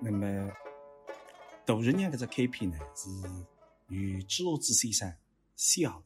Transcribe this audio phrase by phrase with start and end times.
[0.00, 0.52] 那么
[1.66, 3.10] 大日娘搿只开篇呢，是
[3.88, 5.16] 与朱华之先生
[5.56, 6.04] 写的，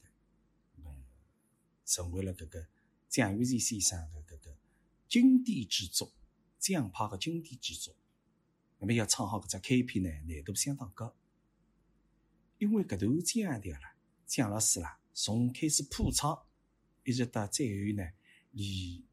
[1.85, 2.67] 成为了搿个
[3.11, 4.57] 蒋玉婕先生的搿个
[5.09, 6.11] 经典之作，
[6.59, 7.95] 蒋派的经典之作。
[8.79, 11.15] 那么要唱好搿只开篇呢，难度相当高，
[12.57, 13.95] 因为搿段腔调啦，
[14.27, 16.47] 蒋老师啦，从开始谱唱，
[17.05, 18.11] 一直到最后呢，
[18.53, 19.05] 离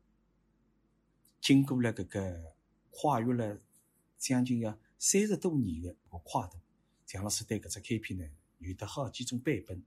[1.42, 2.56] 经过了搿个
[2.92, 3.60] 跨越了
[4.20, 6.60] 将近要三十多年的个跨度，
[7.06, 8.30] 蒋老师对搿只开篇呢
[8.60, 9.82] 有得好几种版本。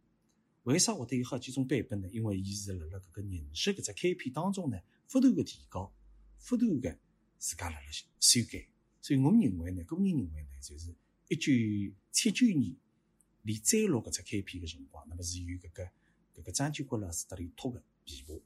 [0.64, 2.08] 为啥会得有好几种版本呢？
[2.08, 5.92] 因为伊是辣辣搿个认识搿只开篇当中呢，不断的提高，
[6.48, 6.98] 不断的
[7.36, 7.86] 自家辣辣
[8.18, 8.66] 修改。
[9.00, 10.94] 所以我认为呢，个人认为呢，就是
[11.28, 11.52] 一九
[12.10, 12.74] 七九年
[13.42, 15.84] 连再录搿只开篇个辰光，那么是由搿个
[16.36, 18.40] 搿个张建国老师得里托个琵琶，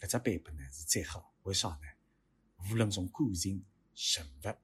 [0.00, 1.32] 搿只版本呢是最好。
[1.44, 2.68] 为啥呢？
[2.70, 4.56] 无论从感情、人物，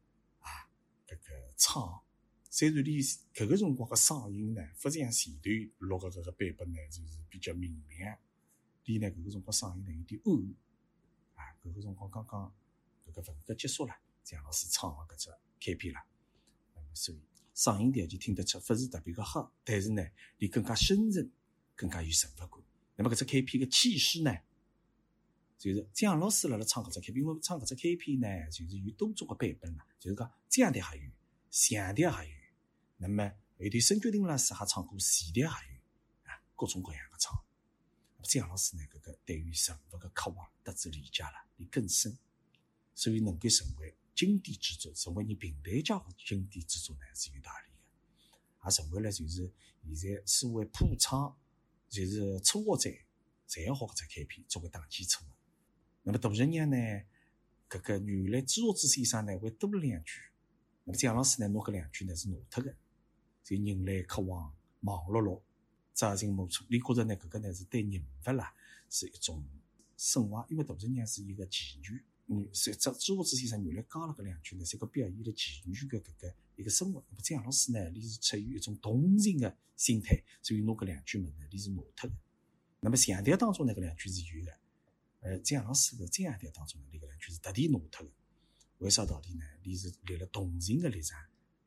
[1.61, 2.01] 唱，
[2.49, 3.03] 虽然连
[3.35, 8.19] 搿个辰光个嗓音呢，非常前段录个搿个版本呢，就是比较明亮。
[8.87, 12.51] 连呢搿个辰光嗓音呢有点暗，啊，搿个辰光刚刚
[13.07, 13.95] 搿个文革结束了。
[14.25, 16.01] 蒋老师唱的搿只开篇了，
[16.75, 17.19] 那么所以
[17.55, 20.03] 嗓音条件听得出不是特别个好，但是呢，
[20.39, 21.31] 你更加深沉，
[21.77, 22.63] 更加有神物感。
[22.97, 24.35] 那么搿只开篇个气势呢，
[25.59, 31.11] 就是蒋老师辣辣唱搿只开篇，因为唱搿只开篇呢，就是有多种个版本嘛，就是讲降调也有，
[31.51, 32.37] 强调也有，
[32.99, 35.81] 那么后头孙觉庭老师还唱过细调也有，
[36.31, 37.39] 啊，各种各样个唱。
[38.23, 42.17] 蒋老师呢，搿个对于人物个刻画得知理解了，也更深，
[42.95, 43.97] 所以能够成为。
[44.13, 48.67] 经典之作，成为你平台家的经典之作呢，是有道理的。
[48.67, 49.51] 也成为了就是
[49.83, 51.35] 现在所谓普唱，
[51.89, 52.99] 就是初学者
[53.47, 55.31] 才好搿只开篇作为打基础的。
[56.03, 56.77] 那么大日娘呢，
[57.71, 60.13] 搿个原来朱华之先生呢会多两句，
[60.91, 62.75] 么蒋老师呢拿搿两句呢是拿脱的，
[63.43, 65.41] 就人来客往忙碌碌，
[65.95, 66.65] 朝秦暮楚。
[66.69, 68.55] 你觉着呢搿个呢是对人物啦
[68.89, 69.45] 是一种
[69.97, 72.03] 升华，因为大日娘是一个妓女。
[72.33, 77.05] 嗯，所以这朱华之先生原来讲了搿两句呢，是个表现了妓女的搿个一个生活。
[77.09, 82.17] 那么蒋老师呢，你是出于一种同情的心态，所以拿搿两句物呢，你是拿脱的。
[82.79, 84.59] 那么强调当中呢，搿两句是有的。
[85.23, 88.13] 呃，蒋老师的强调当中呢，搿两句是特地拿脱的。
[88.81, 89.45] 为啥道理呢？
[89.63, 91.19] 你是立了同情的立场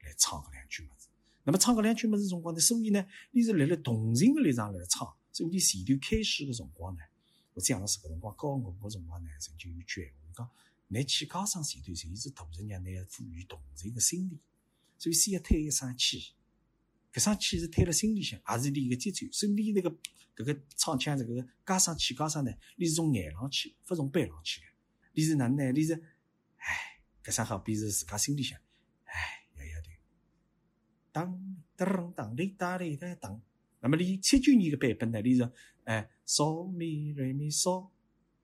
[0.02, 1.08] 来唱搿两句物事。
[1.44, 5.08] 那么唱搿两句物事辰光呢，所以呢，你是立了同情的立场来唱。
[5.32, 7.02] 所以前头开始的辰光呢。
[7.54, 10.50] 我蒋老师搿辰光教我个辰光呢，曾经有句闲话讲，
[10.88, 14.40] 拿气加上前头，就是大人让拿赋予同情的心理，
[14.98, 16.34] 所以先要推一声气，
[17.14, 19.28] 搿声气是推辣心里向，也是你个节奏。
[19.32, 19.92] 所以你那个
[20.36, 24.68] 搿个唱腔这个加上气加上呢，你是从眼上去，勿从背上去的。
[25.12, 25.72] 你是哪能呢？
[25.72, 25.94] 你是，
[26.58, 26.93] 唉，
[27.24, 28.60] 搿声好比是自家心里向，
[29.06, 29.90] 唉，摇摇头，
[31.12, 33.42] 当当当哩当哩当当。
[33.80, 35.22] 那么你七九年的版本呢？
[35.22, 35.52] 你是
[35.86, 37.90] 哎，嗦咪瑞咪嗦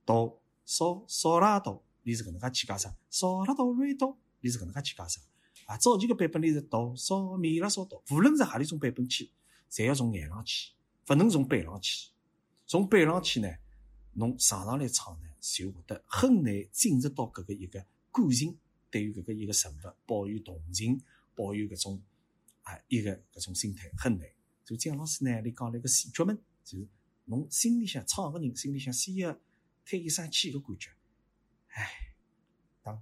[0.06, 5.24] 哆嗦嗦拉哆，你是搿能介起加上，嗦拉哆瑞哆，你是搿能介起加上。
[5.66, 9.30] 啊，早期的版本你是哆嗦咪拉嗦哆，无论是何里种版本去，
[9.70, 10.74] 侪要从眼上去，
[11.10, 12.10] 勿能从背上去。
[12.66, 13.50] 从背上去呢，
[14.14, 17.80] 侬上上来唱呢，就会得很难进入到搿个一个
[18.12, 18.58] 感情，
[18.92, 21.02] 对于搿个一个人物抱有同情，
[21.36, 22.02] 抱有搿种
[22.64, 24.28] 啊一个搿种心态很难。
[24.66, 26.88] 就姜老师呢，你讲了一个细节门，就是
[27.26, 29.40] 侬心里向唱个人心里向先要
[29.86, 30.92] 推一声气个感觉，
[31.70, 32.14] 唉，
[32.84, 33.02] 当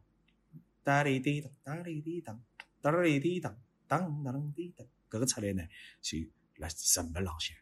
[0.84, 2.42] 哒哩滴当，哒哩滴当，
[2.82, 5.68] 哒哩滴当，当当当滴当，搿个出来呢，
[6.02, 6.18] 就
[6.56, 7.58] 辣人物浪向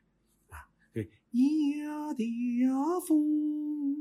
[0.50, 3.94] 啊，对，呀调风，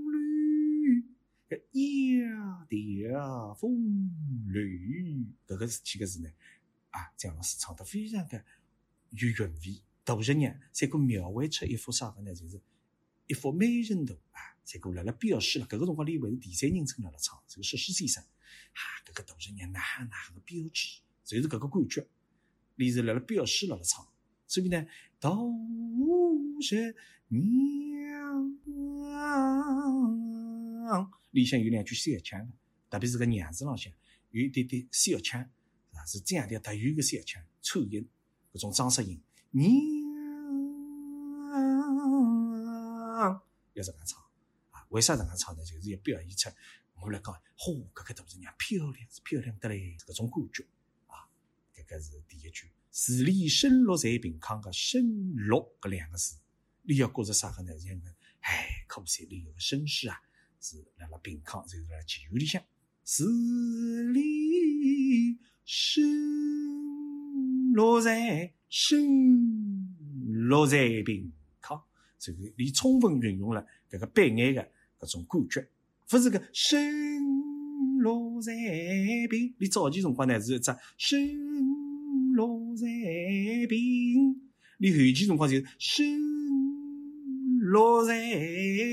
[1.51, 4.11] 呀调风
[4.47, 6.31] 吕，搿个是几个字呢？
[6.91, 8.45] 啊，蒋老师唱得非常的
[9.11, 9.83] 有韵味。
[10.05, 12.35] 大日娘才够描绘出一幅啥个呢？
[12.35, 12.61] 就是
[13.27, 14.41] 一幅美人图啊！
[14.65, 15.67] 才够辣辣表示了。
[15.67, 19.81] 搿个辰光，你以为是第三人称辣辣唱，这个石狮先生啊，搿个大日娘哪
[20.11, 22.07] 哪个标志，就是搿个感觉，
[22.77, 24.07] 你是辣辣表示辣辣唱。
[24.47, 24.87] 所以呢，
[25.19, 25.31] 大
[26.61, 26.95] 日
[27.29, 28.59] 娘
[31.31, 32.53] 里向有两句小腔，
[32.91, 33.93] 特别是个娘子浪向
[34.31, 35.41] 有一点点小腔，
[35.93, 38.09] 啊，是这样的特有个小腔，抽音，
[38.53, 39.23] 搿种装饰音。
[39.51, 39.71] 娘
[43.75, 44.23] 要这样唱
[44.71, 44.87] 啊？
[44.91, 45.65] 为啥这样唱呢？
[45.65, 46.49] 就是要表现出
[47.01, 50.65] 我来讲，嚯，搿个大姑娘漂亮，是漂亮的嘞，搿种感觉
[51.07, 51.27] 啊。
[51.75, 56.37] 搿个是第一句，字里生落在平康个生落搿两个字，
[56.83, 57.77] 你要觉着啥个呢？
[57.81, 60.21] 像个，哎，可不是里有个绅士啊，
[60.67, 62.63] 是辣辣平康，就是辣妓院里向
[63.05, 63.23] 十
[64.15, 66.03] 里深，
[67.75, 69.95] 落在深，
[70.49, 71.31] 落在病
[71.61, 71.79] 康。
[72.19, 74.67] 这个你充分运用了搿个悲哀的
[74.99, 75.69] 搿种感觉，
[76.11, 77.21] 勿是个深
[77.99, 78.55] 落在
[79.29, 79.55] 病。
[79.59, 81.37] 你早期辰光呢是一只深
[82.33, 82.87] 落在
[83.69, 84.41] 病，
[84.79, 86.07] 你后期辰光就是深
[87.61, 88.15] 落在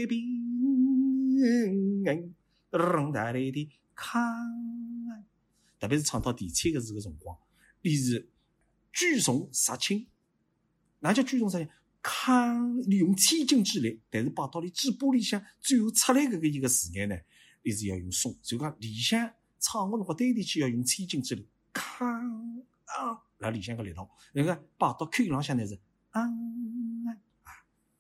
[0.10, 0.31] 病。
[2.70, 4.22] 让大来的康，
[5.80, 7.38] 特别是唱到第七个字的辰光，
[7.82, 8.30] 你是
[8.94, 10.08] 聚重杀轻。
[11.00, 11.68] 哪叫聚重杀青？
[12.02, 17.16] 康，你用千斤之力，但是摆到你嘴巴里向，最后出来搿个一个字眼呢，
[17.64, 18.36] 你是要用松。
[18.42, 25.80] 就讲里向唱个辰光，对地气要用千斤之力，康啊，那里向个力道，那个摆到口浪向呢是
[26.10, 27.52] 啊啊，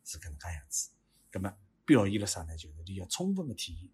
[0.04, 0.90] 是搿能介样子。
[1.30, 1.54] 葛么
[1.92, 2.56] 表现了啥呢？
[2.56, 3.90] 就是你要充分的体现。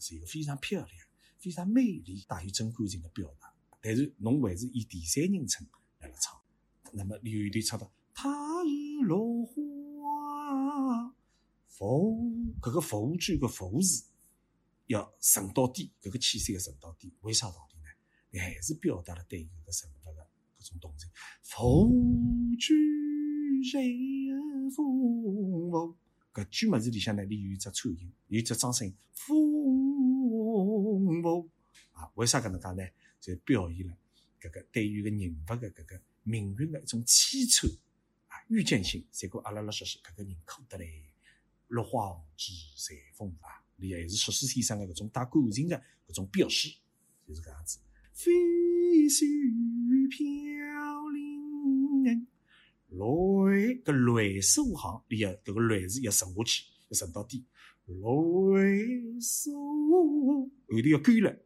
[0.00, 0.96] 是一个非常漂亮、
[1.38, 5.66] 非常美丽、带有真感情的表达，但是侬还是以第三人称
[5.98, 6.40] 来了唱。
[6.92, 8.30] 那么你有一段唱到“他
[8.62, 11.12] 日落花
[11.66, 12.14] 佛”，
[12.62, 14.04] 搿个“佛”句个“佛”字
[14.86, 17.12] 要沉到底，搿个气势要沉到底。
[17.22, 17.88] 为啥道理呢？
[18.30, 20.30] 你还是表达了对搿个人物的
[20.60, 21.10] 搿种动情。
[21.42, 21.90] 佛
[22.56, 22.72] 句
[23.64, 23.98] 谁
[24.76, 25.96] 佛？
[26.38, 29.34] 搿句物事里向呢，里有一只颤音，有一只张声，风
[31.20, 31.50] 风
[31.92, 32.08] 啊！
[32.14, 32.88] 为啥搿能介呢？
[33.20, 33.98] 就表现了
[34.40, 37.68] 搿个对于个人物的搿个命运的一种凄惨
[38.28, 39.04] 啊，预见性。
[39.10, 40.86] 结果阿拉拉说是搿个人哭得来，
[41.66, 43.66] 落花知随风啊！
[43.74, 46.68] 你还是硕士先生的搿种带感情的搿种表示，
[47.26, 47.80] 就是搿样子。
[48.12, 48.30] 飞
[49.08, 52.28] 絮飘零。
[52.88, 57.44] 泪个泪数行，你要搿个泪字要沉下去，要沉到底。
[57.86, 59.52] 泪数
[59.88, 61.36] 后头要干了，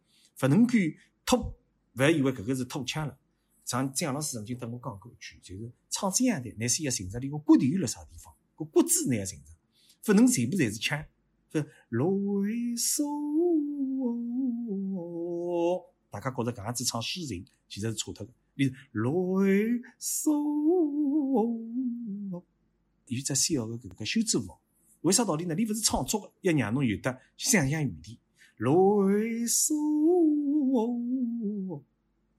[0.42, 0.80] 勿能干
[1.24, 3.18] 吐，勿要以为搿个是吐腔了。
[3.64, 9.46] 像蒋老师曾经跟我讲过一句，就是唱这样的，乃是要寻着你个骨头辣啥地方，个骨子你要寻着，
[10.12, 11.04] 勿能全部侪是腔。
[11.52, 13.04] 泪数，
[16.10, 18.32] 大家觉着搿样子唱诗情，其实是错脱个。
[18.54, 21.01] 你泪数。
[21.22, 22.42] 哦，
[23.06, 24.56] 有只小的搿个休止符，
[25.02, 25.54] 为啥道理呢？
[25.54, 28.18] 你勿是创作的，要让侬有得想象余地。
[28.58, 29.74] 泪锁，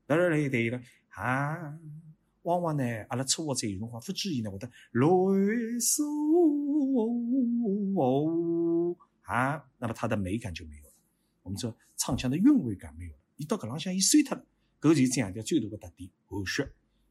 [0.05, 1.77] 当然来对了啊。
[2.43, 6.05] 往往呢，阿拉初学者有辰光不注意呢，会得泪锁
[9.23, 10.93] 啊，那么它的美感就没有了。
[11.41, 14.45] 我们说唱腔的韵味感没有了，一到搿浪向一碎脱了，
[14.79, 16.61] 搿就强调最大的特点后续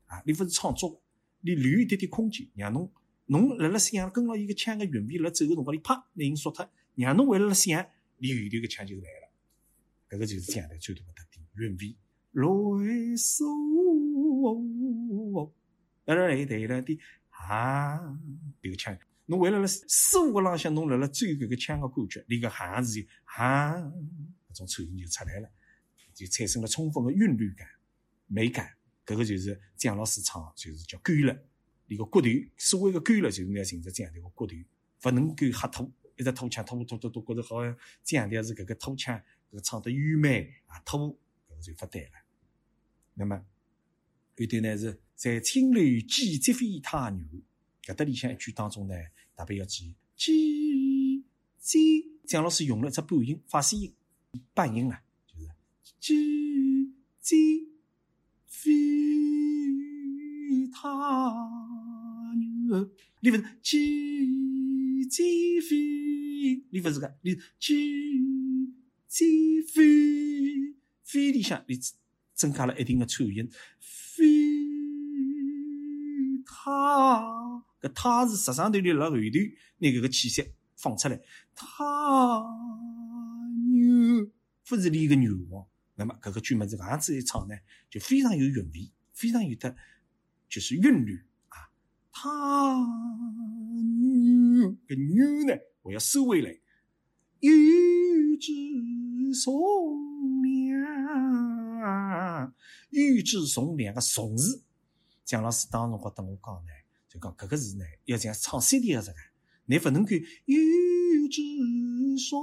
[0.07, 1.02] 啊，你勿是创作。
[1.43, 2.91] 你留一点点空间，让侬
[3.27, 7.85] 侬辣辣想跟牢伊个腔个韵味辣走个辰光，你啪，拿音缩脱，让侬为了辣想，
[8.19, 9.29] 你后头个腔就来了。
[10.09, 11.97] 搿个就是这样的最大的特点，韵味。
[12.33, 12.47] 来
[13.17, 13.45] 嗦，
[16.05, 16.99] 来来来来的
[17.31, 18.19] 啊，
[18.63, 18.97] 这个腔，
[19.27, 23.75] 侬为了辣四个浪向，侬辣辣追搿个腔个感觉，你个哈字哈，
[24.49, 25.51] 搿种颤音就出来了，
[26.15, 27.67] 就产生了充分的韵律感、
[28.27, 28.71] 美感。
[29.05, 31.37] 搿个就是蒋老师唱，就是叫干了。
[31.87, 34.55] 你个骨头，所谓的干了，就是要寻着这样的一个骨头，
[35.05, 39.15] 勿能够瞎吐，一直吐腔，吐吐吐吐，觉着好像强调是搿个吐腔，
[39.51, 42.13] 搿个唱得优美啊，吐，搿个就勿对了。
[43.15, 43.45] 那么，
[44.37, 47.25] 有的呢是在青楼几只飞他牛，
[47.83, 48.95] 搿搭里向一句当中呢，
[49.37, 51.25] 特别要注意，几
[51.59, 53.95] 几，蒋老师用了只半音，发声音，
[54.55, 55.03] 半音了，
[56.01, 57.72] 就是几几。
[58.63, 58.71] 飞
[60.73, 60.89] 他
[62.37, 62.91] 牛，
[63.21, 66.65] 你勿是几几飞？
[66.71, 67.75] 你勿是个，你几
[69.09, 70.77] 几飞？
[71.03, 71.77] 飞里向你
[72.35, 73.51] 增加了一定的颤音，
[73.81, 74.25] 飞
[76.47, 77.21] 他，
[77.81, 79.21] 搿他是实上头里辣后头，
[79.79, 81.21] 拿搿个气息放出来，
[81.57, 82.45] 他
[83.73, 84.31] 牛，
[84.69, 85.67] 不是你个牛王。
[85.95, 87.55] 那么，搿个句么子搿样子一唱呢，
[87.91, 89.77] 就非常有韵味，非常有的
[90.49, 91.69] 就是韵律啊。
[92.11, 92.79] 他
[93.75, 96.59] 女搿女呢，我要收回来。
[97.41, 98.51] 玉质
[99.35, 99.53] 松
[100.43, 102.55] 凉，
[102.91, 104.63] 玉质松凉个松字，
[105.25, 106.71] 蒋老师当时跟我讲呢，
[107.09, 109.19] 就讲搿个字呢，要像唱 CD 个这个，
[109.67, 110.11] 你不能够
[110.45, 111.43] 玉质
[112.31, 112.41] 松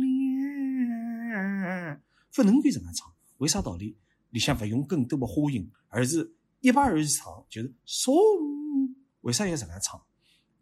[0.00, 2.00] 凉。
[2.34, 3.96] 不能够这样唱，为啥道理？
[4.30, 8.14] 里向不用更多的花音，而是一把而唱，就是松。
[9.22, 10.00] 为啥要这样唱？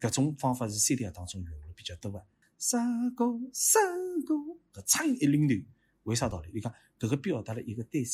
[0.00, 2.25] 搿种方法是三调当中用的比较多的。
[2.58, 3.82] 三个三
[4.23, 4.35] 个，
[4.73, 5.54] 搿唱一领头，
[6.04, 6.50] 为啥道理？
[6.54, 8.04] 伊讲搿个表达了一个对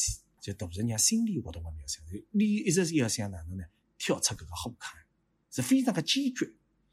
[0.41, 3.65] 就大人娘心理活动个描写，你一直是要想哪能呢？
[3.99, 4.99] 跳出搿个火坑，
[5.51, 6.53] 是非常个坚决。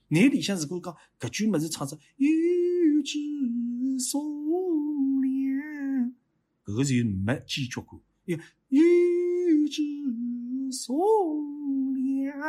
[0.09, 3.17] 你里向如果讲搿句物事唱着玉指
[3.99, 4.38] 松，
[6.69, 6.93] 搿个就
[7.25, 7.99] 没坚决过。
[8.25, 8.38] 要
[8.69, 9.81] 玉指
[10.71, 10.99] 松
[11.95, 12.39] 凉，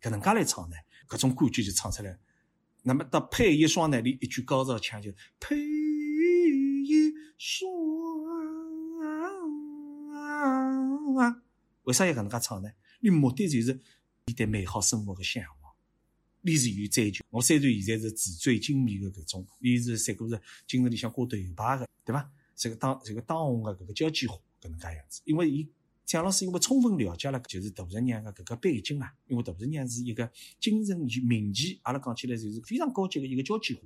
[0.00, 0.76] 搿能介来唱呢？
[1.08, 2.16] 搿种感觉就唱出来。
[2.84, 7.68] 那么到配一双呢，里一句高潮腔就配一双。
[11.82, 12.70] 为啥要搿能介唱呢？
[13.00, 13.80] 你目的就是
[14.26, 15.63] 你对美好生活的向往，
[16.46, 17.24] 你是有追求。
[17.30, 22.30] 我虽然现在是纸醉金迷的搿种，你是三个是精神里向挂头牌的，对伐？
[22.54, 25.66] 这个当这个当红的搿个交际花搿能介样子，因为伊。
[26.06, 33.80] 蒋老师因为充分了解了就是杜十娘的搿个背景啊，因为杜十娘是一个精神名妓，阿拉讲起来就是非常高级的一个交际花。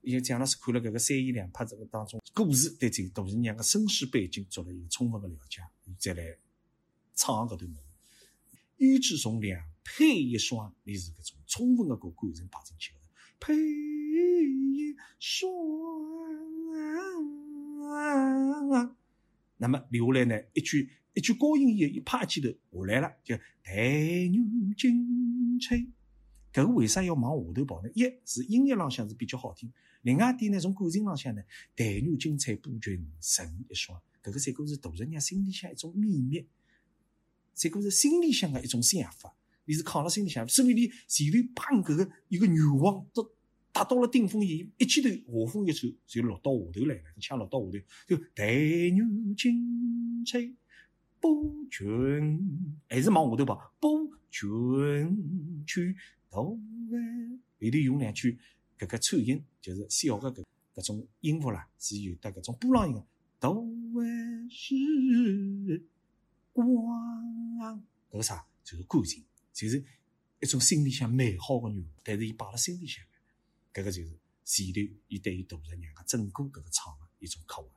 [0.00, 5.62] 因为蒋老师看了搿个三言两拍这个当中故事，对这个杜十娘的身世背景做了一个充分的了解，
[5.96, 6.36] 再来
[7.14, 7.80] 唱搿段物事。
[8.78, 12.98] 胭脂从两配一双，你是搿种充分的搿感情摆进去的。
[13.38, 15.52] 配一双，
[19.58, 20.90] 那么留下来呢一句。
[21.16, 22.48] 一句高音一一拍起头
[22.84, 23.72] 下来了，就待
[24.32, 24.42] 牛
[24.76, 25.76] 金钗。
[26.52, 27.88] 搿个为啥要往下头跑呢？
[27.94, 29.72] 一是音乐浪向是比较好听，
[30.02, 31.42] 另外一点呢，从感情浪向呢，
[31.76, 34.02] 待牛金钗布君成一双。
[34.24, 36.44] 搿个三个是大人娘心里向一种秘密，
[37.54, 39.36] 三个是心里向的一种想法。
[39.66, 43.30] 你是扛了心里向，所以你前头把搿个一个愿望都
[43.72, 48.54] 达到了顶峰，以一记头画风一抽就落到下头来了，枪落到下头就待
[48.90, 49.04] 牛
[49.36, 50.54] 金翠。
[51.20, 55.96] 不君还是往下头跑，不君去
[56.30, 56.60] 头
[56.92, 58.38] 哎，里头用两句
[58.78, 60.44] 搿个颤音，就是小个搿
[60.74, 63.04] 搿种音符啦，是有得搿种波浪音个。
[63.40, 63.66] 头
[64.00, 65.82] 哎是
[66.52, 66.66] 光，
[68.10, 68.44] 搿个啥？
[68.62, 69.22] 就是感情，
[69.54, 69.82] 就是
[70.40, 73.02] 一种心里向美好个愿望，但是伊摆辣心里向
[73.72, 74.10] 个，搿个就是
[74.44, 77.68] 前头伊对于大人娘个整个搿个唱个一种刻画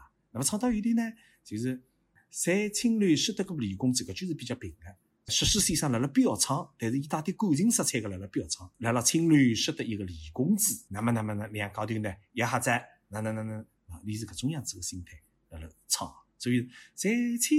[0.00, 0.08] 啊。
[0.30, 1.02] 那么唱到有点呢，
[1.44, 1.82] 就是。
[2.28, 5.32] 在青鸾识得个李公子，搿句是比较平的。
[5.32, 8.70] 石狮先生辣辣表唱，但是伊带点感情色彩个辣辣表唱。
[8.78, 12.68] 辣辣青鸾识得一个李公子，那么那么呢，两高头呢，一下子，
[13.08, 13.54] 那那那那
[13.86, 15.18] 啊，你是搿种样子个心态
[15.48, 16.12] 辣辣唱。
[16.36, 17.08] 所以在
[17.40, 17.56] 青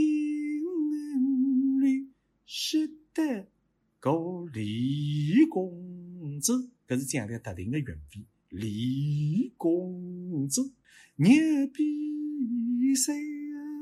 [1.80, 2.12] 鸾
[2.46, 3.50] 识得
[4.00, 4.12] 个
[4.54, 8.26] 李公子，搿是讲的特定个韵味。
[8.50, 10.74] 李公子，
[11.16, 11.34] 牛
[11.74, 13.16] 逼三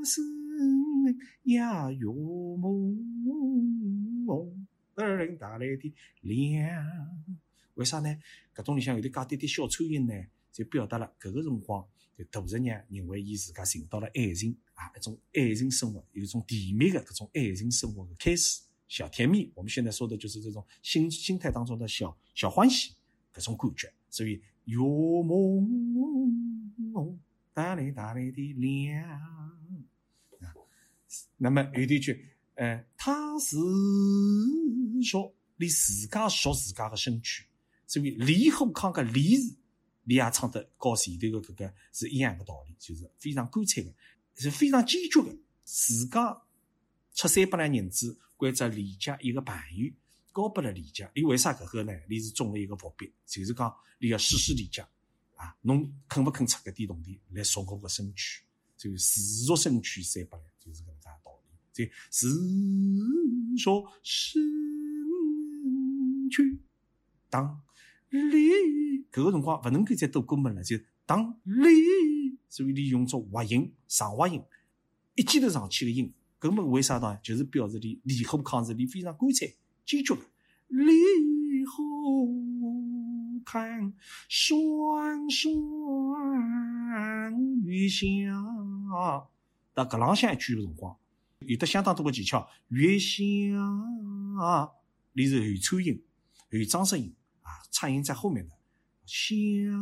[0.06, 0.22] 十。
[1.44, 2.12] 呀哟
[2.58, 2.98] 梦，
[4.96, 6.84] 二人带来的亮，
[7.76, 8.18] 为啥呢？
[8.56, 10.14] 搿种里向有点加点点小抽音呢，
[10.52, 11.86] 就表达了搿个辰光，
[12.18, 19.52] 就大人娘认为伊自家寻到了爱情啊，一种爱情生活，有一种甜蜜的搿种爱情生活的开始，小甜蜜。
[19.56, 22.94] 我们现在说的就是这种心心态当中的小小欢喜，
[23.34, 23.94] 这种感觉。
[24.10, 24.84] 所以有
[25.24, 27.20] 梦，
[27.54, 29.20] 带来带来的亮。
[31.38, 33.58] 那么有一句，呃，他是
[35.04, 37.46] 说你自家说自家的身躯，
[37.86, 39.56] 所以李虎康个李字，
[40.04, 43.94] 你也唱的和前头的搿个是一样的道理，就是非常干脆的，
[44.36, 45.38] 是非常坚决的。
[45.64, 46.42] 自家
[47.14, 49.90] 出三百两银子，关着李家一个朋友，
[50.34, 51.94] 交拨了李家，你为啥搿个呢？
[52.10, 54.82] 你是中了一个伏笔，就是讲你要试试理解
[55.36, 58.44] 啊，侬肯不肯出搿点铜钿来赎我个身躯？
[58.78, 61.50] 就自赎身躯三百两，就是搿能介道理。
[61.72, 62.30] 就自
[63.58, 64.42] 赎身
[66.30, 66.60] 躯，
[67.30, 67.62] 当
[68.10, 68.50] 李
[69.12, 74.44] 搿个辰光勿能够再多过门了，就当李，所以你用作滑音、上滑音，
[75.16, 77.18] 一记头上去个音，根本为啥呢？
[77.24, 80.22] 就是表示你李后康是你非常干脆、坚决的。
[80.68, 82.28] 李后
[83.46, 83.94] 康
[84.28, 85.54] 双双
[87.64, 88.06] 月相。
[88.96, 89.28] 啊，
[89.74, 90.96] 到搿浪向一句的辰光，
[91.40, 92.48] 有得相当多个技巧。
[92.70, 93.18] 月相，
[95.14, 96.04] 你是后颤音、
[96.52, 98.56] 有张声音啊，颤音在后面的
[99.06, 99.74] 相，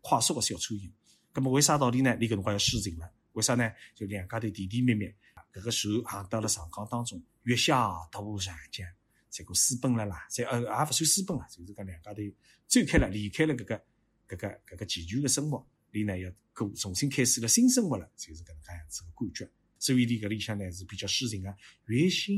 [0.00, 0.92] 快速个小颤音。
[1.34, 2.16] 那么为啥道理呢？
[2.18, 3.10] 你搿辰光要施劲了？
[3.38, 3.70] 为啥呢？
[3.94, 5.06] 就两家头甜甜蜜蜜，
[5.52, 8.84] 搿个手行到了长江当中，月下渡长江，
[9.30, 12.20] 结果私奔了啦，再呃也勿算私奔了，就是讲两家头
[12.66, 13.80] 走开了，离开了搿个
[14.28, 15.64] 搿个搿个齐全个生活。
[15.92, 19.48] 你呢要过重新开始了新生活了，就是搿能介样子个感觉。
[19.78, 21.54] 所以你搿里向呢是比较诗情个。
[21.86, 22.34] 月相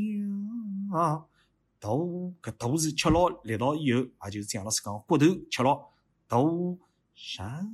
[1.81, 5.83] 渡，搿渡是吃牢力道以后，也就是蒋老师讲骨头吃牢
[6.29, 6.79] 渡
[7.15, 7.67] 上。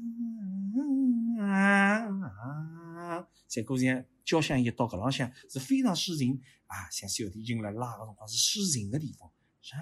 [3.46, 9.30] 在歌像交响乐到搿浪向是非常抒情啊，像小提琴来拉个辰光是抒情个地方。
[9.60, 9.80] 上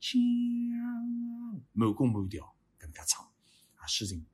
[0.00, 0.14] 将
[1.72, 2.44] 满弓满调，
[2.78, 3.24] 搿能介唱
[3.76, 4.26] 啊诗情。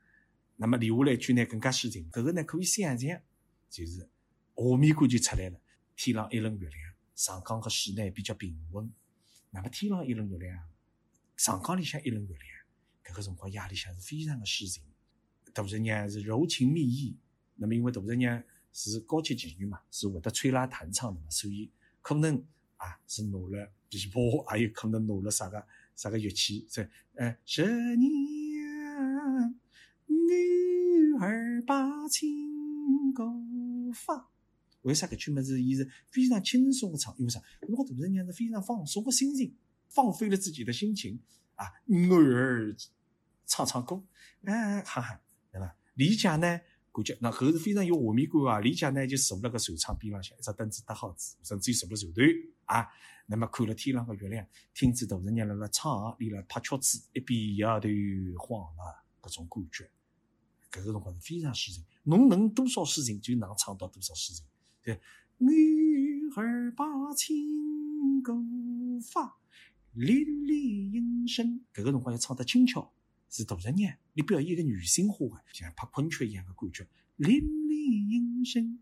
[0.56, 3.21] 那么留下来一句呢更加诗情，搿个呢可以想象，
[3.68, 4.09] 就是
[4.54, 5.61] 画面感就出来了。
[5.97, 8.90] 天上一轮月亮，长江个水呢比较平稳。
[9.50, 10.62] 那么天上一轮月亮，
[11.37, 12.47] 长江里向一轮月亮，
[13.04, 14.83] 搿个辰光夜里向是非常的诗情。
[15.55, 17.17] 杜十娘是柔情蜜意，
[17.55, 18.43] 那么因为杜十娘
[18.73, 21.71] 是高级妓女嘛，是会得吹拉弹唱的嘛，所以
[22.03, 22.45] 可能
[22.77, 26.67] 啊是拿了琵琶，还有可能拿了啥个啥个乐器。
[26.69, 26.83] 这
[27.15, 27.63] 呃，十
[27.97, 28.11] 年
[30.07, 33.25] 女儿把情歌
[33.95, 34.29] 发。
[34.83, 35.63] 为啥搿曲么子？
[35.63, 37.41] 伊是非常轻松的唱，因为啥？
[37.69, 39.55] 如果杜十娘是非常放松的心情，
[39.89, 41.21] 放飞了自己的心情
[41.55, 41.67] 啊，
[42.11, 42.75] 偶尔
[43.47, 44.03] 唱唱歌，
[44.43, 45.21] 哎，哈哈。
[45.95, 46.61] 李家呢，
[46.93, 48.61] 感觉那后是非常有画面感啊。
[48.61, 52.23] 李家呢就坐辣个船舱边浪向，一只凳子搭好子，甚至于坐辣船头
[52.67, 52.87] 啊。
[53.27, 57.89] 那么看了天上个月亮，听着杜十娘辣辣唱，里辣拍曲子，一边摇头
[58.39, 58.85] 晃脑，
[59.23, 59.91] 搿种感觉，
[60.71, 61.85] 搿个辰光是非常诗情。
[62.03, 64.45] 侬能多少诗情，就能唱到多少诗情。
[64.83, 65.01] 对，
[65.39, 66.85] 女儿把
[67.15, 68.35] 情歌
[69.11, 69.39] 发，
[69.93, 71.65] 粒粒应声。
[71.73, 72.93] 搿个辰光要唱得轻巧。
[73.37, 76.87] 是杜十娘，你表演一个女性化的，像拍昆曲一样的感觉，
[77.19, 78.79] 凛凛应声。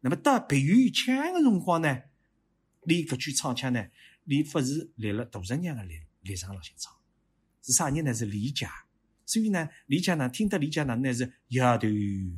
[0.00, 2.02] 那么到碧玉腔的辰光呢，
[2.82, 3.88] 你搿句唱腔呢，
[4.24, 6.92] 你不是立了杜十娘的立立场浪向唱，
[7.62, 8.12] 是啥人呢？
[8.12, 8.70] 是李家。
[9.24, 11.88] 所以呢，李家呢，听得李家呢，那是摇头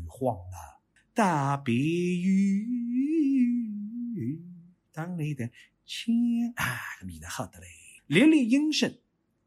[0.09, 0.81] 晃脑，
[1.13, 2.71] 大碧玉
[4.93, 5.51] 当里的
[5.85, 6.15] 腔
[6.55, 7.67] 啊，搿味道好得嘞，
[8.07, 8.97] 凛凛应声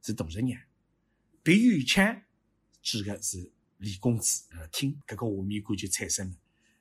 [0.02, 0.60] 是杜十娘。
[1.44, 2.22] 碧玉腔
[2.82, 6.36] 指的是李公子，呃，听搿个画面感就产生了，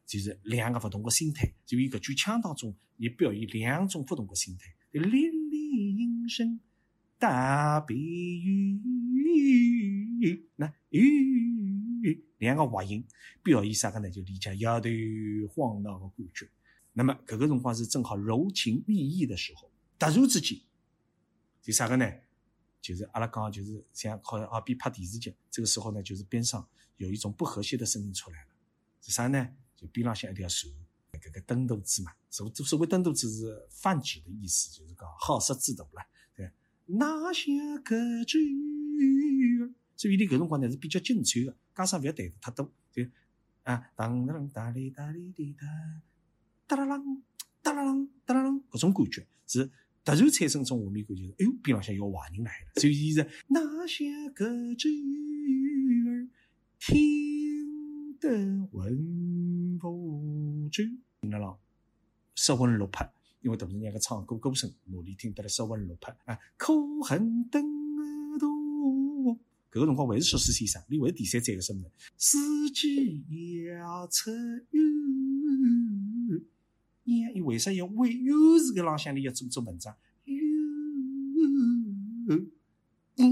[0.07, 1.53] 就是两个勿同的心态。
[1.67, 4.73] 就伊搿句腔当中，也表现两种不同的心态。
[4.93, 6.61] 凛凛应声，
[7.19, 8.81] 大碧玉，
[10.55, 13.05] 那玉两个滑音，
[13.43, 14.09] 表现啥个呢？
[14.09, 14.89] 就理解摇头
[15.49, 16.49] 晃脑的感觉。
[16.93, 20.61] 那么搿个辰光是正好柔情蜜意的时候，突然之间，
[21.61, 22.09] 就啥个呢？
[22.83, 28.49] 就是阿拉刚刚就是像好像啊，比拍电视剧，这个时候呢，就是边上有一种不和谐的声音出来了，
[29.01, 29.49] 是啥呢？
[29.77, 30.69] 就边浪向一条蛇，
[31.13, 36.03] 搿个登渡子嘛，所所谓登渡子是泛指的意思，就是讲好色之徒了，
[36.35, 36.51] 对。
[36.87, 38.39] 哪像个句
[39.63, 43.05] 儿，所以你搿辰光呢是比较紧凑的，加上勿要弹得太多，就
[43.63, 45.67] 啊当当哒哩哒哩滴哒，
[46.67, 47.23] 哒啦啷，
[47.63, 49.71] 哒啦啷，哒啦啷，搿种感觉是。
[50.05, 52.81] 突然产生一种画面感，就是哎呦，边浪向有坏人来了。
[52.81, 56.29] 所以现在那些个句儿
[56.81, 61.59] 听得闻不知，听得了
[62.35, 63.09] 失魂落魄。
[63.43, 66.39] 因为杜十娘个唱歌歌声，哪里听得了失魂落魄啊？
[66.57, 69.39] 可恨登儿渡，
[69.71, 71.91] 搿个辰光还是说诗先生，你还是第三者个身份。
[72.17, 74.92] 司机要出游。
[77.05, 79.97] 娘，伊为啥要为又是个浪向里要做做文章？
[80.25, 80.35] 哟，
[83.17, 83.27] 娘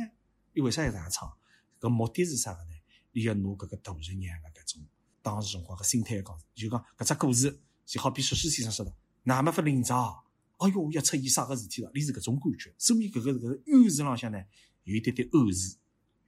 [0.00, 0.10] 啊！
[0.52, 1.32] 伊为啥要这样唱？
[1.80, 2.70] 搿目的是啥个呢？
[3.12, 4.82] 伊要拿搿个杜十娘个搿种
[5.22, 10.24] 当时辰光个心态讲，就讲搿只故事，就好比说书先生说的，那么不临场，
[10.58, 11.90] 哎哟，要出现啥个事体了？
[11.94, 14.42] 你是搿种感觉，所以搿个搿个暗示浪向呢，
[14.84, 15.76] 有一点点暗示，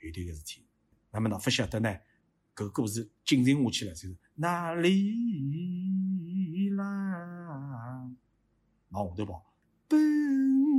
[0.01, 0.65] 有点个事体。
[1.13, 1.97] 那么哪不晓得呢？
[2.55, 6.26] 搿故事进行下去了，就是哪里？
[9.05, 9.55] 往下头跑，
[9.89, 9.99] 本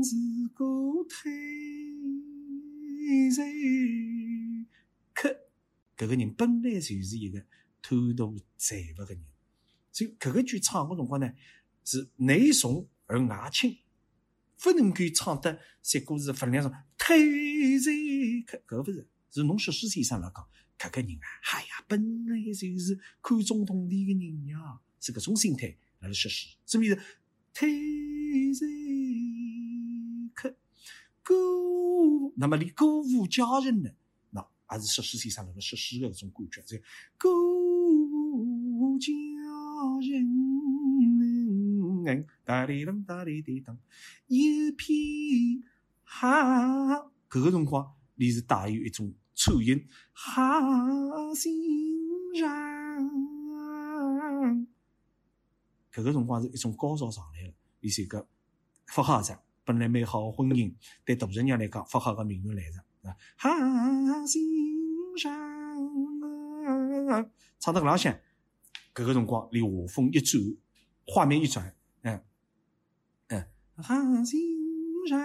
[0.03, 0.15] 是
[0.53, 0.65] 个
[1.07, 1.31] 推
[3.31, 3.43] 财
[5.13, 5.29] 客。
[5.95, 7.39] 搿个人本来就是一个
[7.81, 9.23] 贪图财物个人，
[9.91, 11.31] 所以搿个句唱个辰光呢，
[11.83, 13.77] 是内重而外轻，
[14.61, 17.91] 不能够唱得三故事分量上推财
[18.45, 18.57] 客。
[18.67, 20.47] 搿勿是，是侬小诗先生来讲。
[20.79, 26.99] 搿个人啊，哎呀，本来就是看中通地个人呀，是搿种心态辣辣说诗，所以是
[27.59, 28.67] 推财
[30.35, 30.55] 客
[31.23, 31.33] 歌，
[32.35, 33.89] 那么连歌舞佳人呢，
[34.29, 36.77] 那也是说诗先生辣辣说诗个搿种感觉，就
[37.17, 39.11] 歌舞佳
[42.05, 43.75] 人，哒哩啷哒哩滴当，
[44.27, 45.63] 一片
[46.03, 46.29] 好，
[47.27, 49.11] 搿个辰光你是带有一种。
[49.39, 50.35] 初音好
[51.35, 51.53] 心
[52.39, 52.49] 肠，
[55.97, 58.27] 搿个辰光是一种高潮上来了，伊是一个
[58.93, 60.71] 不好着，本来美好的婚姻，
[61.03, 62.77] 对大侄娘来讲，不好的命运来着。
[63.01, 64.43] 啊，哈心
[65.17, 65.31] 上，
[67.57, 68.13] 唱到搿浪向，
[68.93, 70.39] 搿个辰光，离画风一转，
[71.07, 72.21] 画面一转，嗯
[73.29, 74.39] 嗯，哈心
[75.09, 75.19] 上，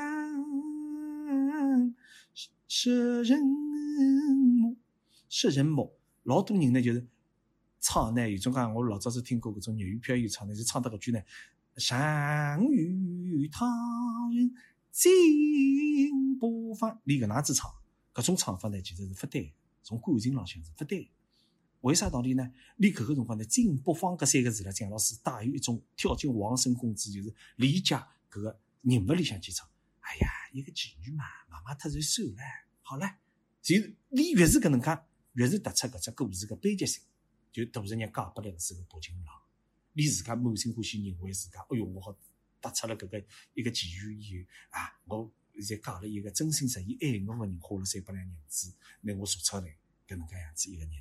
[2.66, 4.78] 是人母，
[5.28, 7.06] 是人母，老多人呢就是
[7.82, 11.20] 唱呢，有种讲我老早子听过搿种粤语片有唱呢，就唱到搿句呢，
[11.76, 13.66] 善与他
[14.32, 14.54] 人。
[14.92, 17.70] 金不放，你搿能子唱，
[18.14, 21.10] 搿种唱法呢，其实是不对，从感情上讲是不对。
[21.80, 22.52] 为啥道理呢？
[22.76, 27.96] 你搿个辰光呢，“金不放”搿三个字呢，蒋老师带有一种跳进王生公子，就是理解
[28.30, 29.68] 搿个人物里向去唱。
[30.00, 32.42] 哎呀，一个妓女嘛，妈妈突然瘦了，
[32.82, 33.16] 好了。
[33.60, 33.74] 就
[34.10, 34.96] 你越是搿能介，
[35.32, 37.02] 越是突出搿只故事个悲剧性。
[37.52, 39.34] 就大人娘嫁拨来个是个薄情郎，
[39.92, 42.16] 你自家满心欢喜认为自家，哎哟，我好。
[42.64, 43.20] 踏出了搿个
[43.54, 50.92] 一个妓院以后啊，我现在嫁了一个真心实意爱我个人，花了三百两银子，拿我赎出来，搿能介样子一个人。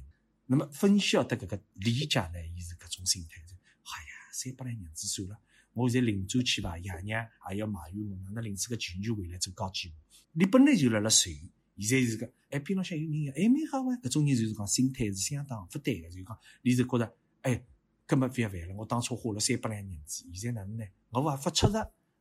[0.47, 5.39] 那么分晓得搿个理解呢，伊是搿种心态，就哎呀，三百两银子算了，
[5.73, 9.93] 我现在临走去伐，爷娘也要埋怨我，哪能临出个妓女回来做高级
[10.31, 11.39] 你本来就辣辣睡，
[11.77, 13.95] 现在是个哎边浪向有人，还蛮好啊。
[14.03, 17.63] 搿种人就是讲心态是相当不对个，就讲你是觉着哎。
[18.07, 18.75] 根本不要烦了。
[18.75, 20.85] 我当初花了三百两银子，现在哪能呢？
[21.11, 21.73] 我还不确实，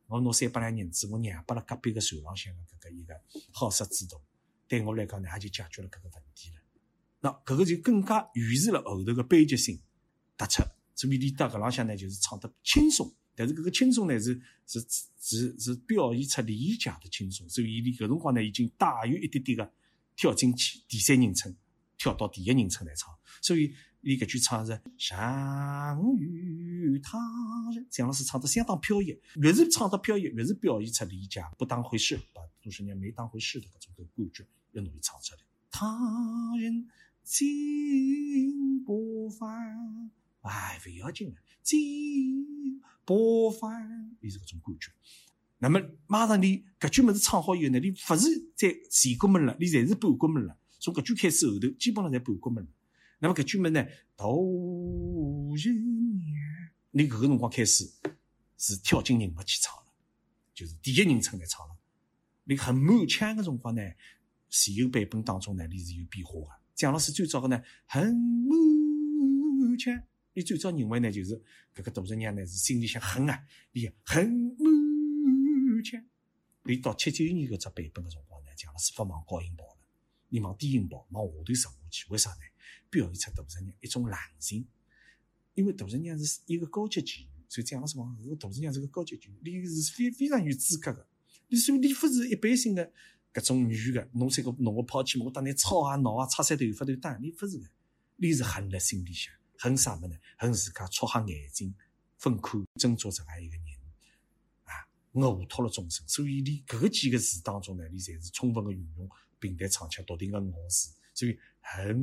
[0.07, 3.13] 我拿三百两银子，我让拨了隔壁个船浪向个搿个一个
[3.51, 4.21] 好色之徒，
[4.69, 6.61] 对我来讲呢，也就解决了搿个问题了。
[7.19, 9.81] 那搿个就更加预示了后头个悲剧性
[10.37, 10.63] 突出。
[10.95, 14.79] 所以你到搿浪向呢，就是唱得轻松，但是搿个轻松呢，是是
[15.19, 17.49] 是是表现出理解的轻松。
[17.49, 19.71] 所以你搿辰光呢，已经大有一点点个
[20.15, 21.55] 跳进去第三人称，
[21.97, 23.73] 跳到第一人称来唱，所以。
[24.03, 27.19] 伊搿句唱是善于他
[27.71, 35.41] 人，蒋老师唱得相当飘逸，越是唱得飘逸，越是表现出理解不当回事，把杜十娘没当回事的搿种个感觉，越容易唱出来。
[35.69, 36.89] 他人
[37.23, 40.09] 金不凡，
[40.41, 44.91] 哎，勿要紧的，金不凡，伊是搿种感觉。
[45.59, 50.57] 那么马上你搿句物事唱好以后呢，你勿是在前国门了，你侪是半国门了。
[50.79, 52.69] 从搿句开始后头，基本上侪半国门了。
[53.19, 53.85] 那么搿句么呢？
[54.15, 55.75] 大人，
[56.89, 57.87] 你搿个辰光开始
[58.57, 59.85] 是跳进人物去唱了，
[60.55, 61.77] 就是第一人称来唱了。
[62.45, 63.81] 你很满腔个辰光呢，
[64.49, 66.61] 前后版本当中呢，你是有变化个。
[66.73, 70.01] 蒋老师最早个呢，很满腔，
[70.33, 71.41] 你最早认为呢，就是
[71.75, 76.03] 搿个大人娘呢是心里向恨啊，你很满腔。
[76.63, 79.79] 你到七九年搿只版本个辰光呢，蒋老师不往高音跑了，
[80.29, 82.37] 你往低音跑，往下头沉下去，为啥呢？
[82.89, 84.67] 表现出大侄娘一种冷静，
[85.53, 91.07] 因为大侄娘是一个高级妓女，所以蒋老师讲，这个大侄娘是个高级妓女，你是非非常有资格的。
[91.47, 92.89] 你所以你不是一般性的
[93.33, 97.67] 搿种女的，侬三个侬我抛弃我当你吵啊闹啊，擦三头发都打，你不是的，
[98.17, 100.15] 你是恨在心里向，恨啥么呢？
[100.37, 101.73] 恨自家戳瞎眼睛，
[102.17, 103.63] 分看真做这样一个人
[104.65, 104.73] 啊，
[105.13, 106.05] 呕吐了众生。
[106.07, 111.37] 所以你搿几个字当中呢，你侪是充分的运用平台唱腔、笃定的咬字，所以。
[111.63, 111.95] 很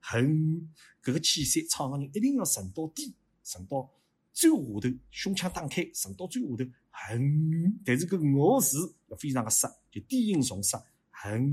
[0.00, 0.70] 很，
[1.02, 3.90] 搿个气息唱的人一定要沉到底，沉到
[4.34, 6.70] 最下头，胸腔打开，沉到最下头。
[6.90, 10.76] 很，但是搿咬字要非常的实，就低音重实。
[11.10, 11.48] 很满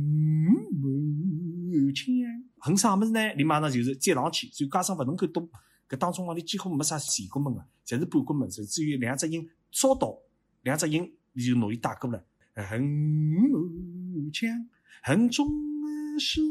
[1.95, 2.03] 腔，
[2.59, 3.33] 很啥物事呢？
[3.35, 5.49] 你马上就是接上去，所以加上勿能够多。
[5.89, 10.17] 搿当中啊，你几乎没啥前过门个，侪是半过门，甚至于两只音稍到，
[10.63, 12.25] 两只音你就容易带过了。
[12.53, 14.49] 很满腔，
[15.03, 15.47] 很重。
[16.19, 16.41] 是，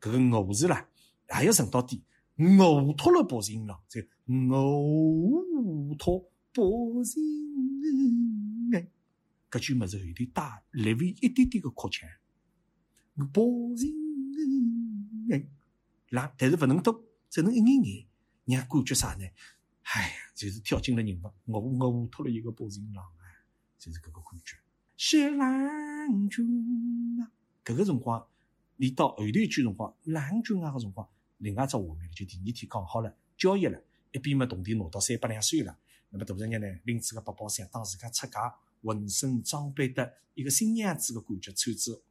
[0.00, 0.88] 搿个呕字啦，
[1.28, 2.02] 还要沉到底，
[2.36, 8.88] 呕吐了薄音了，就呕吐薄音哎，
[9.48, 12.08] 搿句么子有点带略微一点点个哭腔，
[13.32, 14.01] 薄音
[14.32, 15.46] 嗯哎，
[16.10, 18.06] 啦，但是勿能多，只能一眼眼，
[18.44, 19.24] 让感觉啥呢？
[19.82, 23.24] 哎呀，就是跳进了人物，呕呕吐了一个薄音浪啊，
[23.78, 24.56] 就是搿个感觉。
[24.96, 27.30] 是郎君啊。
[27.64, 28.26] 搿个辰光，
[28.76, 33.80] 你到后头一句辰光，郎君啊个辰光，另外只画面就第二天讲好了，交易了，
[34.12, 35.78] 一边么铜钿拿到三百两碎了，
[36.10, 42.02] 那么大人娘呢拎起个八宝箱，当自家出嫁，浑身装备得一个新娘子个感觉，穿着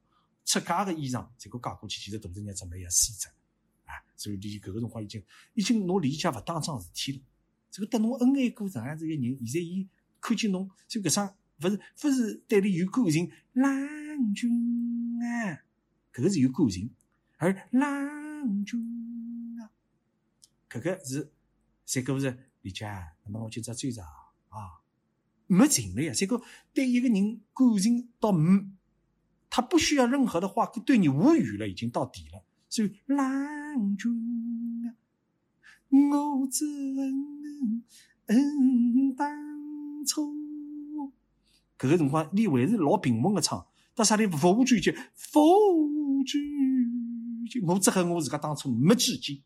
[0.52, 3.30] 出嫁个衣裳，结果嫁过去，其实大人娘准备要死着
[3.86, 4.04] 啊！
[4.18, 7.20] 所以你搿个辰光已经已经侬理解勿当桩事体了。
[7.70, 9.88] 这个得侬恩爱过这样子个人，现在伊
[10.20, 14.52] 看见侬就搿双勿是勿是对你有感情，郎君。
[15.24, 15.64] 啊，
[16.12, 16.94] 搿个是有感情，
[17.38, 19.72] 而郎君啊，
[20.70, 21.32] 搿个是
[21.86, 22.86] 三个勿是理解？
[23.24, 24.04] 那么我就只追查
[24.50, 24.84] 啊，
[25.48, 26.12] 没情了呀。
[26.14, 26.42] 这个
[26.74, 28.62] 对一个人感情到没，
[29.52, 32.42] 他不需要任何的话，对你无语了，已经到底了。
[32.70, 34.96] 所以，郎君啊，
[35.90, 37.84] 我只恨
[38.28, 41.12] 恨当初。
[41.78, 46.38] 搿个辰光，你还是老平稳的唱，到啥地付诸就付诸
[47.50, 49.44] 就，我只恨我自家当初没记紧，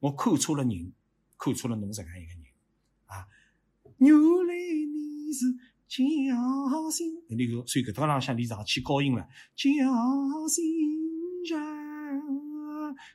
[0.00, 0.92] 我看错了人，
[1.38, 2.42] 看错了侬这样一个人
[3.06, 3.28] 啊！
[3.98, 5.56] 原来你是
[5.88, 5.98] 嘉
[6.90, 9.70] 兴，那个所以搿趟浪向你上去高音了，嘉
[10.48, 10.64] 兴
[11.44, 11.62] 人，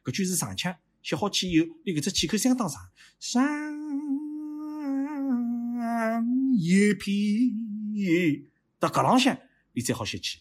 [0.04, 2.82] 搿句是上腔，写好去以后，你搿只气口相当长，
[3.20, 3.44] 上
[6.58, 8.50] 一片。
[8.80, 9.38] 到搿浪向，
[9.74, 10.40] 你再好吸气。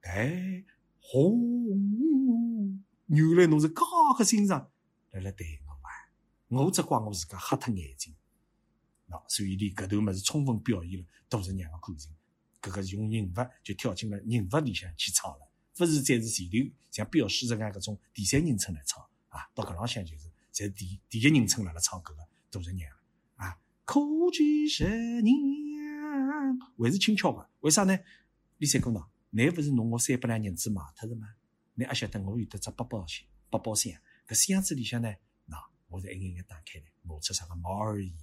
[0.00, 0.64] 哎，
[0.98, 3.74] 红，原来侬是介
[4.18, 4.70] 个欣赏，
[5.12, 5.88] 来来对我啊！
[6.48, 8.14] 我只怪我自家瞎脱眼睛。
[9.28, 12.12] 所以你搿段物事充分表现了杜十娘个感情。
[12.60, 15.48] 搿个用人物就跳进了人物里向去唱了，
[15.80, 16.56] 勿是再是前头
[16.90, 19.48] 像表示这样搿种第三人称来唱啊。
[19.54, 22.88] 到搿浪向就是在第第一人称辣辣唱搿个杜十娘
[23.36, 23.58] 啊。
[23.84, 24.00] 可
[24.32, 25.34] 见十年。
[26.78, 27.98] 还是轻巧个，为啥呢？
[28.58, 31.28] 李三哥喏，乃勿是侬我三百两银子卖脱了吗？
[31.74, 33.92] 你还晓得我有得只八宝箱，八宝箱，
[34.26, 35.08] 搿箱子里向呢，
[35.48, 35.56] 喏，
[35.88, 38.14] 我是一眼眼打开来，拿出啥个毛而已、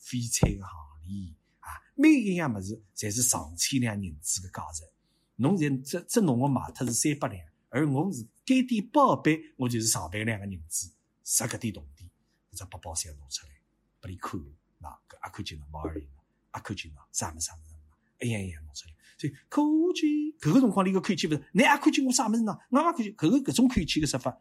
[0.00, 0.72] 翡翠个项
[1.06, 4.82] 链啊，每一样物事侪是上千两银子个价值。
[5.36, 10.92] 侬现这这侬我卖脱是三百两，而我是该点宝贝，我就是上百两个银子，
[11.24, 12.02] 十个点铜钿，
[12.52, 13.52] 搿只八宝箱拿出来，
[14.00, 16.08] 拨你看，喏，搿阿看见了毛耳仪。
[16.50, 18.94] 阿看见喏，啥么啥么么，一样一样弄出来。
[19.16, 19.62] 所以看
[19.94, 20.10] 见
[20.40, 21.50] 搿个辰光，你个看见勿是？
[21.52, 22.58] 你阿看见我啥么子呢？
[22.70, 24.36] 我也看见搿个搿种看见个说法，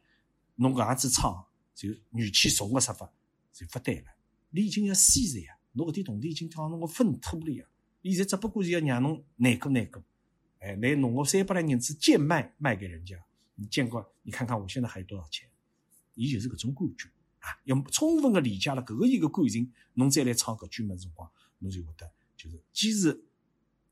[0.56, 1.46] 侬搿样子唱
[1.76, 3.12] 就语气重个说法
[3.54, 4.12] 就勿对了。
[4.52, 5.58] 你已经要死了呀！
[5.74, 7.66] 侬搿点铜钿已经将侬个粪土了呀！
[8.04, 10.04] 现在只不过是要让侬难过难过。
[10.60, 13.18] 哎，来弄我三百两银子贱卖卖给人家，
[13.56, 14.06] 你见过？
[14.24, 15.48] 你看看我现在还有多少钱？
[16.16, 17.08] 伊就是搿种感觉
[17.40, 17.58] 啊！
[17.66, 21.30] 要充分个理解了搿个一个感情，侬再来唱搿句物事辰光。
[21.60, 23.22] 侬就会得，就是既是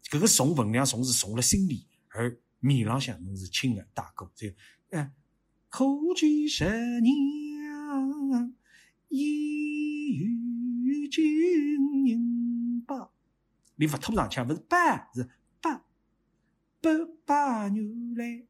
[0.10, 4.48] 搿个重分量重是重了心里，而面浪向侬是轻的大哥，就
[4.92, 5.12] 哎，
[5.70, 6.66] 可见十
[7.02, 8.54] 娘
[9.10, 9.24] 一
[10.16, 10.37] 遇
[11.10, 13.12] 金银宝，
[13.76, 15.30] 你勿吐上枪，勿是八是
[15.62, 15.86] 八
[16.82, 16.90] 八
[17.26, 17.84] 八牛
[18.16, 18.46] 来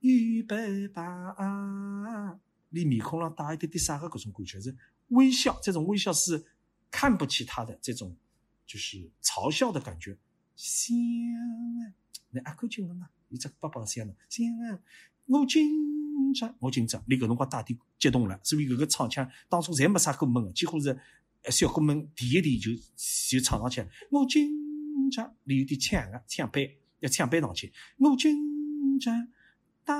[0.00, 4.76] 又八八，你面孔上带一点点啥个各种感觉是
[5.08, 6.44] 微笑，这种微笑是
[6.90, 8.16] 看不起他的这种。
[8.64, 10.16] 就是嘲笑的感觉，
[10.56, 11.92] 香啊！
[12.30, 14.78] 那阿哥进了呢，你这爸爸香了，香啊！
[15.26, 20.98] 我紧张，我紧张，你搿辰光大地激动了，所以搿个唱腔当初侪没啥过门个，几乎是
[21.50, 22.70] 小哥们第一题就
[23.30, 23.88] 就唱上去了。
[24.10, 27.72] 我紧张，你有点抢啊，抢背要抢背上去。
[27.98, 29.28] 我紧张，
[29.84, 29.96] 当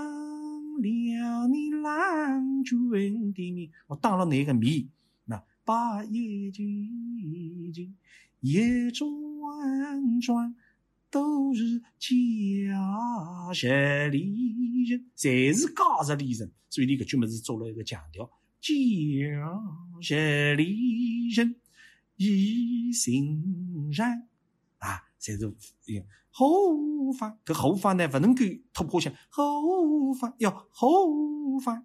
[0.81, 4.89] 了你郎君的面，我当了你个面，
[5.25, 7.97] 那把夜静静。
[8.41, 9.09] 一转
[10.21, 10.55] 转
[11.11, 18.29] 都是假实里人，侪是假实里人，所以你搿句么子做了一个强调，
[18.63, 18.71] 假
[20.01, 21.57] 实里人
[22.17, 24.29] 一心然
[24.79, 25.53] 啊，侪是
[26.31, 31.85] 后方，搿后方呢勿能够突破性，后方要后方，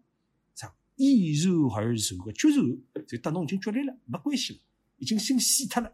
[0.54, 4.60] 啥一柔而柔个绝柔，就搭侬已经决裂了，没关系了，
[4.98, 5.92] 已经心死脱了。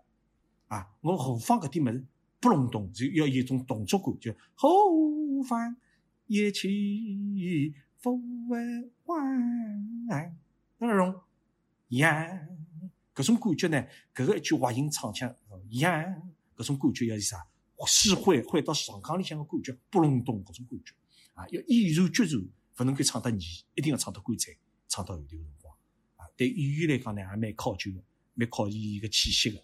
[0.67, 2.05] 啊，我后方搿点物事
[2.41, 5.77] 不隆咚，就要有一种动作感，就后方
[6.27, 10.42] 一起不为晚，
[10.87, 11.21] 那种
[11.89, 12.47] 呀，
[13.13, 15.33] 搿种感觉呢，搿个一句话音唱腔
[15.71, 16.03] 呀，
[16.55, 17.45] 搿种感觉要是啥？
[17.85, 20.93] 是会会到上腔里向个感觉不隆咚搿种感觉
[21.33, 23.43] 啊，要一如绝如，勿能够唱得腻，
[23.75, 25.75] 一定要唱得干脆，唱到后头辰光
[26.15, 28.01] 啊，对演员来讲呢，也蛮考究个，
[28.35, 29.61] 蛮考验伊个气息个。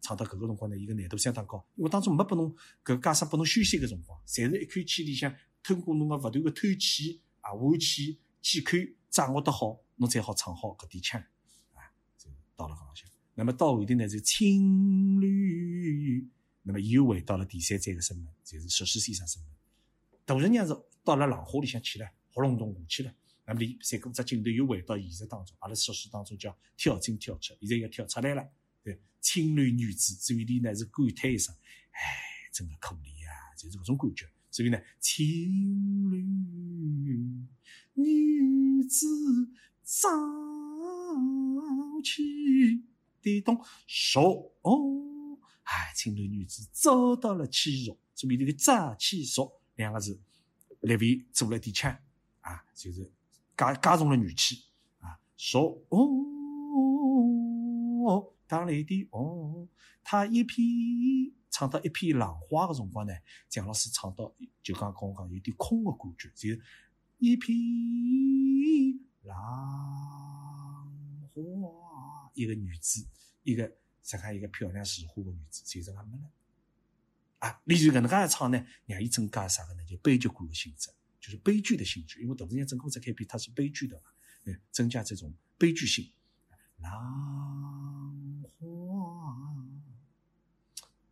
[0.00, 2.54] 唱到搿个辰光呢，伊个难度相当高，因为当中没拨侬
[2.84, 8.76] 搿加上拨侬休息个辰光，侪是一口气里向通过侬个勿断个透气啊、换气、气口
[9.10, 11.20] 掌握得好，侬才好唱好搿点腔
[11.72, 11.80] 啊。
[12.18, 16.28] 就到了搿浪向，那么到后头呢，就青绿，
[16.62, 19.50] 那么又回到了第三站个身份，就是石狮先生身份。
[20.26, 23.14] 杜十娘是到了浪花里向去了，活隆咚下去了。
[23.46, 28.48] 那么你三个只镜头又回到现实当中，阿拉石狮当中叫跳进跳出，现在要跳出来了。
[28.82, 31.54] 对，青绿女子，嘴里呢是感叹一声，
[31.90, 32.00] 哎，
[32.52, 34.26] 真的可怜啊，就是搿种感觉。
[34.50, 36.22] 所以呢，青绿
[37.92, 39.06] 女子
[39.84, 40.08] 早
[42.02, 42.82] 起
[43.22, 44.52] 的动手
[45.62, 50.20] 哎，青楼女子遭到了欺辱，所以这个诈欺辱两个字，
[50.80, 51.96] 略微做了点腔
[52.40, 53.12] 啊，就是
[53.56, 54.64] 加加重了语气
[55.00, 56.00] 啊，说哦，
[58.46, 59.68] 当来的哦，
[60.02, 60.66] 他一片
[61.50, 63.12] 唱到一片浪花的辰光呢，
[63.48, 66.48] 蒋老师唱到就刚刚讲有点空的感觉，就
[67.18, 67.56] 一片
[69.24, 70.88] 浪
[71.32, 73.06] 花，一个女子，
[73.42, 73.76] 一个。
[74.06, 76.30] 再看一个漂亮如花的女子，就是还没了
[77.38, 77.58] 啊！
[77.64, 79.84] 你就搿能介唱呢，让伊增加啥个呢？
[79.86, 82.20] 就悲剧感的性质，就是悲剧的性质。
[82.20, 84.02] 因为杜十娘整个在开篇，它是悲剧的嘛，
[84.44, 86.12] 嗯，增加这种悲剧性。
[86.80, 88.66] 浪花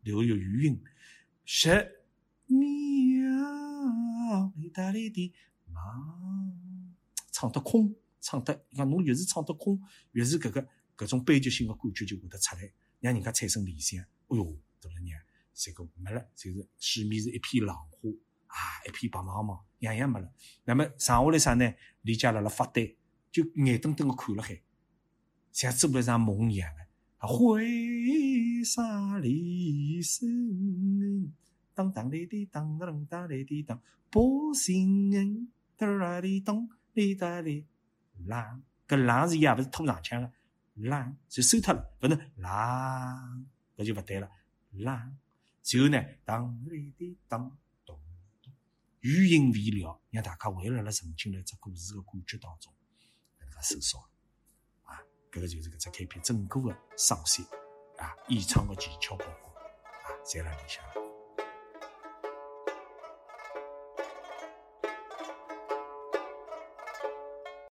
[0.02, 0.84] 留有余韵，
[1.46, 2.04] 十
[2.46, 2.60] 秒
[4.58, 5.32] 意大利的
[5.64, 6.94] 忙，
[7.30, 9.78] 唱得空，唱得，你看侬越是唱得空，
[10.12, 12.72] 越是搿个搿种悲剧性的感觉就会得出来。
[13.00, 15.20] 让人家产生联想，哎哟，杜了娘，
[15.52, 18.08] 这个没了，就是水面是一片浪花
[18.46, 18.56] 啊，
[18.86, 20.32] 一片白茫茫，样样没了。
[20.64, 21.74] 那么剩下来啥呢？
[22.02, 22.94] 李家辣辣发呆，
[23.32, 24.62] 就眼瞪瞪的看了海，
[25.50, 27.26] 像做了一场梦一样的。
[27.26, 31.32] 挥洒离声，
[31.74, 37.66] 当当哩哩当当当哩哩当，波心恩，哒啦哩当哩哒哩
[38.26, 40.32] 浪，搿浪是伊也勿是拖长腔的。
[40.74, 44.30] 浪就收脱了，勿能浪，搿就勿对了。
[44.70, 48.00] 浪，然后呢，当哩滴当咚
[48.42, 48.52] 咚，
[49.00, 52.72] 余音未了，让大家还辣辣沉浸辣只故事个感觉当中，
[53.38, 53.98] 搿能介收缩
[54.84, 54.98] 啊，
[55.30, 57.44] 搿个就是搿只开篇整个个声线
[57.98, 61.01] 啊，演唱个技巧包括啊，侪辣里向。